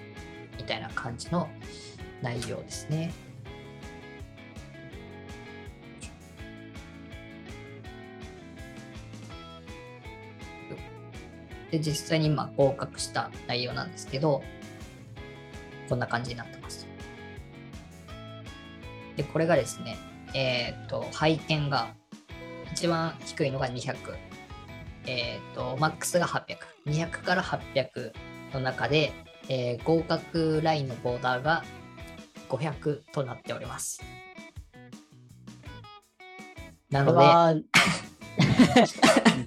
[0.57, 1.49] みたいな感じの
[2.23, 3.13] 内容ですね。
[11.71, 14.43] で、実際に今合格した内容なんですけど、
[15.89, 16.87] こんな感じになってます。
[19.17, 19.97] で、これがですね、
[20.35, 21.95] えっ、と、配点が
[22.73, 23.97] 一番低いのが200。
[25.07, 26.57] えっ、と、マックスが800。
[26.87, 28.13] 200から800
[28.53, 29.13] の中で、
[29.49, 31.65] えー合格ラインのボーダーが
[32.49, 34.03] 500となっております。
[36.91, 37.65] なので、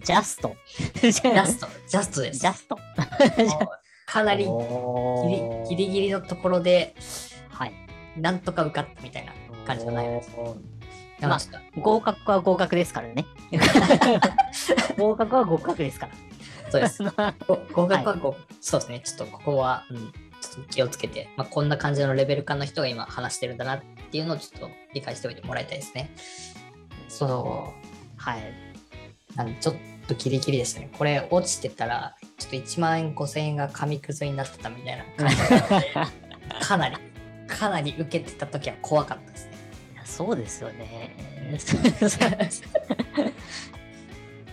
[0.04, 0.56] ジャスト。
[1.02, 2.40] ジジャスト、ジャストです。
[2.40, 2.78] ジャスト。
[4.06, 6.96] かなりギリギリギリのところで、
[7.50, 7.74] はい。
[8.18, 9.34] なんとか受かったみたいな
[9.66, 10.32] 感じの内容です。
[10.38, 10.80] おー
[11.20, 13.26] だからちょっと合格は合格ですからね。
[14.98, 16.14] 合格は合格ですから。
[16.72, 17.04] そうです。
[17.18, 19.02] はご合格はご、そうですね。
[19.02, 26.10] ちょっとここは、うん、ちょっと気をつけて、まあ、こんな感じのレベル感の人が今話してるんだなっていうのをちょっと理解しておいてもらいたいですね。
[27.10, 27.74] その、
[28.16, 28.69] はい。
[29.36, 29.76] なんでちょっ
[30.08, 30.90] とギリギリでしたね。
[30.98, 35.94] これ落ちてたら、ちょっと1万円、5000円が紙くずになってたみたいな感じなので、
[36.62, 36.98] かなり、
[37.48, 39.52] かなり受けてた時は怖かったですね。
[39.94, 41.16] いやそうですよね。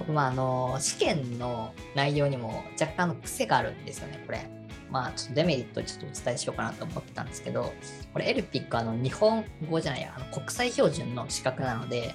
[0.08, 4.48] まあ、あの、試験の内容にも若干の癖があるんですよね、これ。
[4.90, 7.72] まあ、ちょっとデメリットをちょっとお伝えしようかなと思ってたんですけど、
[8.12, 12.14] これ、エルピックはあの日本語じゃないや、あの国際標準の資格なので、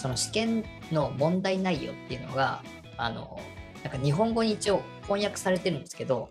[0.00, 2.62] その試験の問題内容っていうのが、
[2.96, 3.38] あの、
[3.84, 6.30] なんか日本語に一応翻訳されてるんですけど、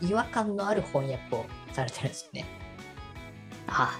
[0.00, 2.46] 違和感のある翻訳をされてるんですよね。
[3.66, 3.98] あ、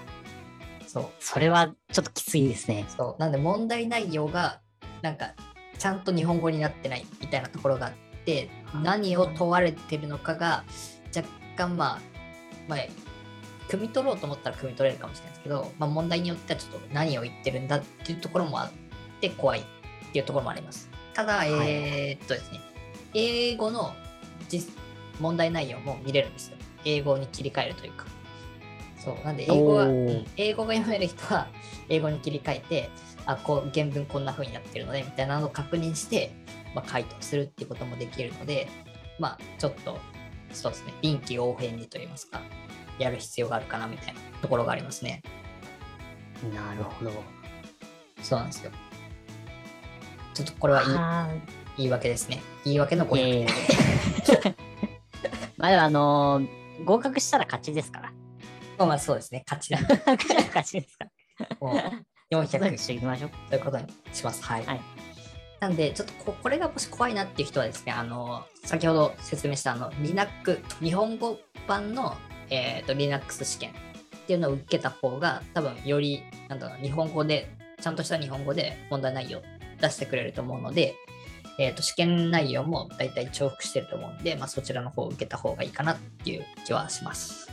[0.87, 1.05] そう。
[1.19, 2.85] それはちょっときついですね。
[2.87, 3.21] そう。
[3.21, 4.61] なんで問題内容が、
[5.01, 5.33] なんか、
[5.77, 8.49] ちゃんと日本語になってないみたいなところがあって、
[8.83, 10.63] 何を問われてるのかが、
[11.13, 11.27] 若
[11.57, 11.99] 干まあ、
[12.69, 12.79] まあ、
[13.67, 18.71] 汲み取ろうと思ったら汲み取れるかもしれないですけど、まあ、問題によってはちょっと何を言ってるんだっていうところもあっ
[19.19, 19.63] て怖いっ
[20.11, 20.89] ていうところもあります。
[21.13, 22.59] ただ、いえーっとですね、
[23.13, 23.93] 英語の
[24.47, 24.73] 実
[25.19, 26.57] 問題内容も見れるんですよ。
[26.85, 28.05] 英語に切り替えるというか。
[28.97, 29.25] そう。
[29.25, 31.47] なんで、英語が、おーうん英語が読める人は、
[31.89, 32.89] 英語に切り替えて、
[33.25, 36.31] あ、こう、原文こんな風になってるので、みたいなのを確認して、
[36.75, 38.67] まあ、回答するっていうこともできるので、
[39.19, 39.99] まあ、ちょっと、
[40.51, 42.41] そうですね、臨機応変にと言いますか、
[42.97, 45.21] やる必要があるかな、みたいなところがありますね。
[46.53, 47.11] なるほど。
[48.21, 48.71] そうなんですよ。
[50.33, 51.29] ちょっとこれは言いあ
[51.77, 52.41] 言い訳ですね。
[52.65, 53.47] 言い訳の500ーいえいえ
[55.57, 58.11] まああのー合格したら勝ちですから。
[58.77, 59.79] まあまあそうですね、勝ちだ。
[60.47, 61.05] 勝ちですか
[61.39, 61.57] ら。
[61.59, 63.31] もう400そうにしていきましょう。
[63.49, 64.43] ということにします。
[64.43, 64.65] はい。
[64.65, 64.81] はい
[65.59, 71.37] なんで、ちょっとここれがもし怖いなっていう人はですね、あの、先ほど説明したあの、Linux、日本語
[71.67, 72.15] 版の、
[72.49, 73.73] えー、と Linux 試験っ
[74.25, 79.41] ていうのを受けた方が、多分より、なんだろうな、日本語で、ちゃんとした日本語で問題内容
[79.81, 80.95] 出してくれると思うので、
[81.59, 87.51] えー、と試験内容も大体重複してると思うんで、まあ、そちらの方を受けた方がいいかなっていう気はします。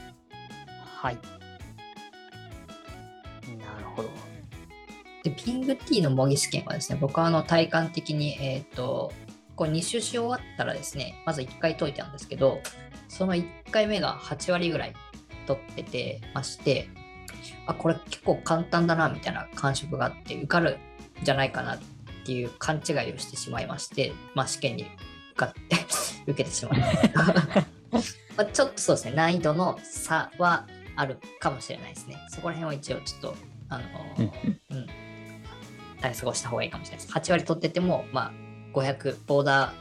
[0.96, 1.16] はい。
[3.58, 4.10] なるほど。
[5.24, 9.12] で、ピング T の模擬試験はですね、僕はあの体感的に、えっ、と、
[9.56, 12.60] こう2周し終わったらですね、まず1回解いたんですけど、
[13.08, 14.94] その1回目が8割ぐらい
[15.48, 16.88] 取っててまして、
[17.66, 20.78] あ、これ結構簡単だな、みたいな感触があって、受かる
[21.20, 21.95] んじゃないかなって
[22.32, 24.86] いう勘違いをしてしまいまして、まあ試験に
[25.32, 25.60] 受かって
[26.30, 27.24] 受けてしまいました。
[28.36, 32.16] まあちょっとそうですね、難易度の差はあるかもしれないですね。
[32.28, 33.36] そこら辺は一応ちょっと、
[33.68, 34.86] あのーうん、
[36.00, 37.18] 対策をした方がいいかもしれないです。
[37.18, 39.74] 8割取ってても、まあ、500ボーダー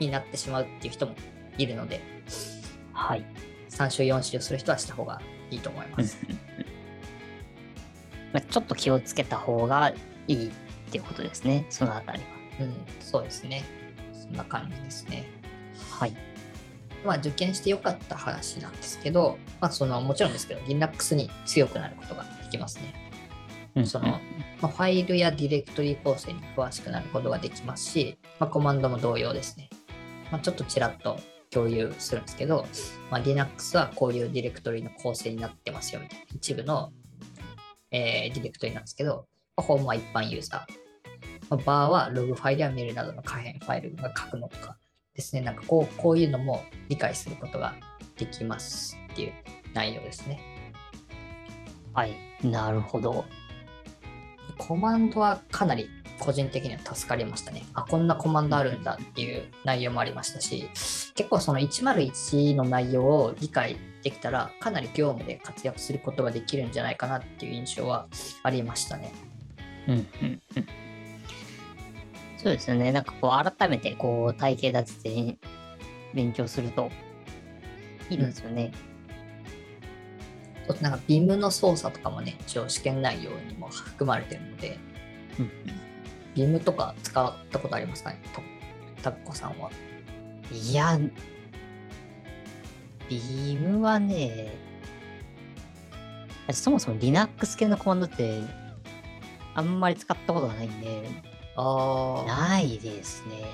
[0.00, 1.14] になってしまうっていう人も
[1.58, 2.00] いるので、
[2.92, 3.24] はい。
[3.70, 6.18] 3週4週する人はした方がいいと思います。
[8.32, 9.92] まあ、ちょっと気をつけた方が
[10.28, 10.50] いい
[10.86, 11.66] っていうことですね。
[11.70, 12.24] そのあたりは。
[12.60, 13.64] うん、そうですね。
[14.12, 15.26] そんな感じですね。
[15.90, 16.16] はい。
[17.04, 23.06] まあ、受験してよかった話なんですけど、まあ、その、もちろんですけど、Linux に強くなることができますね。
[23.84, 24.20] その、ま
[24.62, 29.68] あ、ファイルやディレクトリ構成に詳しくなることができますし、まあ、コマンドも同様ですね。
[30.30, 31.18] まあ、ちょっとちらっと
[31.50, 32.66] 共有するんですけど、
[33.10, 36.90] まあ、Linux はこういうディレクトリの構成になってますよみたいな一部の、
[37.90, 39.26] えーディレクトリなんですけど、まあ、
[39.62, 40.86] ホームは一般ユーザー。
[41.48, 44.76] まあ、バーはログファイルやメールなどの可変ファイルが書くのとか
[45.14, 47.74] ですね、なんかこうこういうのも理解することが
[48.16, 49.32] できますっていう
[49.74, 50.40] 内容ですね。
[51.94, 52.14] はい。
[52.42, 53.24] なるほど。
[54.58, 55.88] コマンドはかなり
[56.18, 57.64] 個人的には助かりましたね。
[57.74, 60.68] あ、こんなコマンドあるんだっていう内容もありましたし、
[61.14, 68.08] 結構その101の内容を理解できたら、かなり業務で活躍することができるんじゃないかなっていう印象は
[68.42, 69.12] ありましたね。
[69.88, 70.66] うんうんうん。
[72.38, 72.92] そうですよね。
[72.92, 75.38] なんかこう、改めてこう、体系立てて
[76.14, 76.90] 勉強すると
[78.10, 78.72] いいですよね。
[80.68, 84.78] あとなんか BIM の操作とかもね、一応試験内容にも含まれてるので、
[85.38, 85.50] うん、
[86.34, 88.20] BIM とか使ったことありますかね？
[88.34, 88.40] と
[89.02, 89.70] タッコさんは。
[90.52, 90.98] いや、
[93.08, 94.52] ビームはね、
[96.52, 98.40] そもそも Linux 系のコマンドって、
[99.56, 101.08] あんまり使ったことがないんで、
[101.56, 103.44] あーないですね。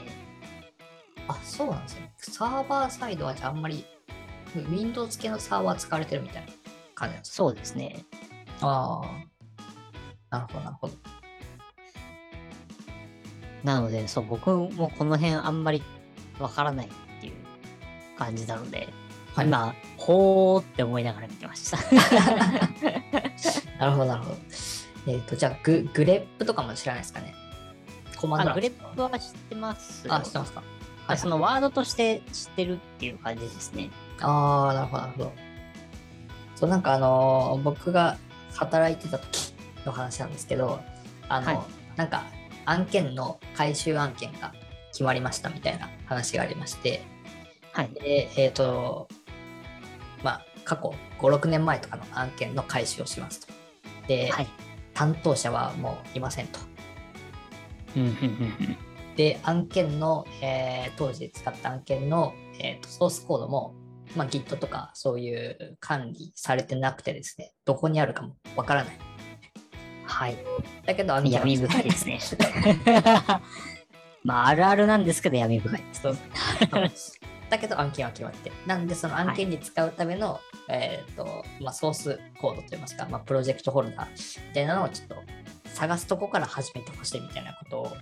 [1.28, 2.12] あ、そうなんですね。
[2.18, 3.84] サーバーサイドはじゃああんまり
[4.70, 6.53] Windows 系のサーバー使われてるみたいな
[6.94, 7.36] 感じなんですか？
[7.36, 8.05] そうですね。
[8.61, 9.00] あ
[10.30, 10.38] あ。
[10.38, 10.94] なるほど、なるほど。
[13.62, 15.82] なので、そう、僕もこの辺あんまり
[16.40, 16.90] わからないっ
[17.20, 17.34] ていう
[18.18, 18.88] 感じなので、
[19.36, 21.76] はい今、ほーって思いながら見てました。
[23.78, 24.36] なるほど、なるほど。
[25.07, 27.34] えっ、と、じゃあグ、グレップとかも知らないですかね？
[28.16, 30.62] コマンドあグレップは知ってますよあ、知ってますか？
[31.07, 33.90] はいそのワードとして知ってるっていう感じですね。
[34.20, 35.32] ああ、なるほど、なるほど。
[36.55, 38.16] そう、なんかあのー僕が
[38.55, 39.53] 働いてた時
[39.84, 40.80] の話なんですけど、
[41.28, 41.59] あの、はい
[41.96, 42.24] なんか
[42.64, 44.55] 案件の回収案件が
[44.92, 47.03] 決まりましたみたいな話がありまして、
[47.72, 47.88] はい。
[47.94, 49.09] で、えっ、と、
[50.22, 53.53] まあ、過去5、6年前とかの案件の回収をしますと。
[54.07, 54.46] で、はい。
[54.95, 56.59] 担当者はもういませんと。
[57.97, 58.16] うんうんうんう
[58.72, 58.76] ん
[59.16, 63.74] で、案件の、えー当時使った案件の、えーとソースコードも、
[64.16, 68.99] まあ、Git とかそういう管理されてなくてですね、どこにあるかもわからない。
[70.05, 70.36] はい。
[70.86, 72.20] だけど闇深いですね。
[74.24, 75.95] まあ、あるあるなんですけど闇深いで
[76.97, 77.18] す。
[77.51, 78.53] だけど案件は決まって。
[78.66, 85.16] なんでその案件に使うための、えっ、と、まあ、ソースコードといいますか、まあ、プロジェクトホルダーみたいなのをちょっと
[85.64, 87.94] 探すとこから始めてほしいみたいなことをちょ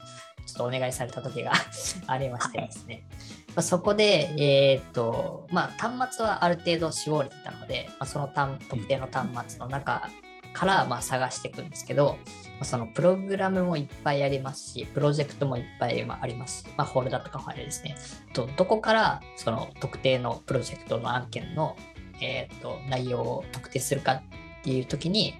[0.54, 1.52] っとお願いされた時が
[2.06, 3.04] ありましてですね。
[3.48, 10.08] まあ、そこで、えっ、と、まあ、端末はある程度絞れてたので、まあ、その単特定の端末の中
[10.52, 12.18] からまあ探していくんですけど、
[12.54, 17.96] まあそのプログラムもいっぱいありますし、プロジェクトもいっぱいあります、まあ、ホルダーとかファイルですね。
[18.32, 21.76] とどこからその特定のプロジェクトの案件の、
[22.22, 24.22] えー、と内容を特定するかっ
[24.62, 25.34] ていう時に、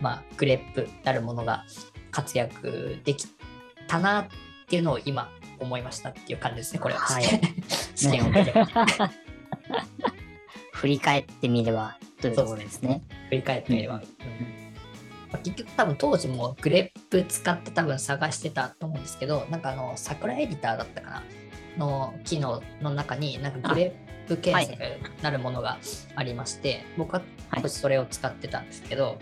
[0.00, 1.64] まあ、グレップなるものが
[2.10, 3.26] 活躍でき
[3.86, 4.26] たなっ
[4.68, 5.30] ていうのを今
[5.60, 7.00] 思いましたっていう感じですね、これは。
[7.00, 7.24] はい
[7.94, 8.64] 試験を受けて
[10.72, 13.02] 振り返ってみればというところですね。
[13.28, 13.94] 振り返ってみれば。
[13.96, 14.00] うん
[15.30, 21.22] まあ結局多分当時も grep 使って多分探してたと思うんですけど、なんかあのサクラエディターだったかな
[21.76, 24.82] の機能の中になんか grep 検索
[25.22, 25.78] なるものが
[26.14, 29.18] ありまして、僕ははいそれを使ってたんですけど、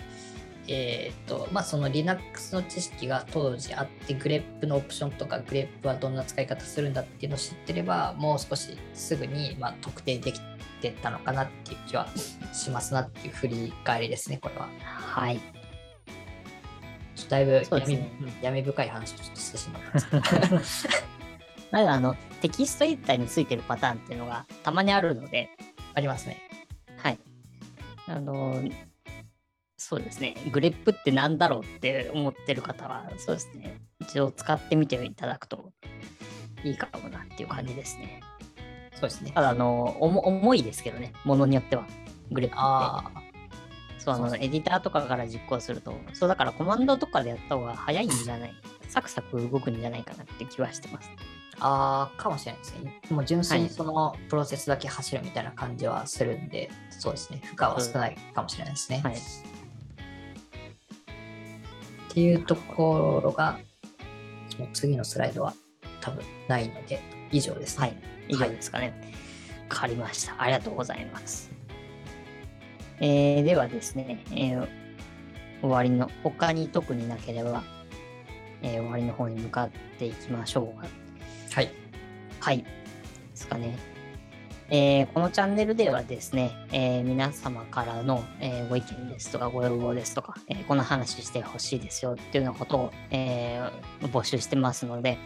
[0.68, 10.40] えーっとまあその Linux の知識が当時あって grep のオプションとか grep はどんな使い方するんだっていうのを知ってればもう少しすぐにまあ特定でき
[10.80, 12.08] てたのかなっていう気は
[12.52, 14.68] しますなっていう振り返りですねこれは。
[14.84, 15.40] はい。
[17.14, 20.16] ちょっとだいぶ闇,、ねうん闇深い話をちょっとしてしまった
[20.48, 21.02] んですけど
[21.72, 25.48] まだあの、テキストエディターについてるパターンっていうのがたまにあるので、
[25.94, 26.38] ありますね。
[26.98, 27.18] はい。
[28.06, 28.62] あの、
[29.78, 30.36] そうですね。
[30.52, 33.80] グレップってなんだろうって思ってる方は、そうですね。
[34.00, 35.72] 一度使ってみていただくと
[36.62, 38.20] いいかもなっていう感じですね。
[38.92, 39.40] そうですねた。
[39.40, 41.14] だ、あの、重重いですけどね。
[41.24, 41.86] ものによっては。
[42.30, 42.62] グレップって。
[42.62, 43.12] ああ、
[43.98, 48.54] そう、あの、エディターとかから実行すると、そう、だからコマンドとかでやった方が早いんじゃない、
[48.88, 51.10] サクサク動くんじゃないかなって気はしてます。
[51.64, 53.00] ああ、かもしれないですね。
[53.08, 57.40] もう純粋にはいそのプロセスだけ走るみたいな感じはするんで、そうですね。
[57.44, 59.00] 負荷は少ないかもしれないですね。
[59.04, 59.14] はい。
[59.14, 59.18] っ
[62.12, 63.60] ていうところが、
[64.58, 65.54] もう次のスライドは
[66.00, 67.00] 多分ないので、
[67.30, 67.86] 以上ですね。
[67.86, 67.96] はい。
[68.28, 68.92] 以上ですかね。
[69.70, 70.34] わ、かりました。
[70.42, 71.52] ありがとうございます。
[73.00, 74.68] えー、ではですね、えー
[75.62, 77.62] 終わりの、他に特になければ、
[78.62, 81.01] えー終わりの方に向かっていきましょう。
[81.54, 81.70] はい。
[82.40, 82.58] はい。
[82.58, 82.66] で
[83.34, 83.78] すかね。
[84.70, 95.18] えーこのチャンネルではですね、えー皆様からの、えーご意見ですとかご要望ですとか、えーこの話してほしいですよっていうようなことを、えー募集してますので、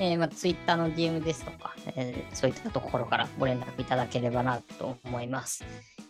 [0.00, 5.64] えまあ、Twitter の DM ですとか、えそういったところからご連絡いただければなと思います。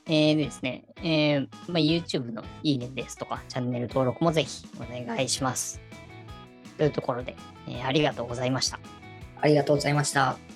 [0.06, 5.78] えですね、えまあ、YouTube のいいねですとか、チャンネル登録もぜひお願いします。
[6.78, 7.36] というところで、
[7.68, 9.01] えありがとうございました。
[9.42, 10.51] ありがとうございました。